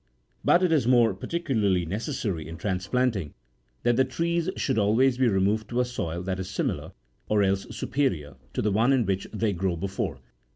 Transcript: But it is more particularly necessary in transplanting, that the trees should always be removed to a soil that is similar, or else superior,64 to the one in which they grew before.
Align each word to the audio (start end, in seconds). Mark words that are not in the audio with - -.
But 0.43 0.63
it 0.63 0.71
is 0.71 0.87
more 0.87 1.13
particularly 1.13 1.85
necessary 1.85 2.47
in 2.47 2.57
transplanting, 2.57 3.35
that 3.83 3.97
the 3.97 4.03
trees 4.03 4.49
should 4.57 4.79
always 4.79 5.19
be 5.19 5.27
removed 5.27 5.69
to 5.69 5.79
a 5.79 5.85
soil 5.85 6.23
that 6.23 6.39
is 6.39 6.49
similar, 6.49 6.93
or 7.29 7.43
else 7.43 7.67
superior,64 7.69 8.53
to 8.53 8.61
the 8.63 8.71
one 8.71 8.93
in 8.93 9.05
which 9.05 9.27
they 9.31 9.53
grew 9.53 9.77
before. 9.77 10.17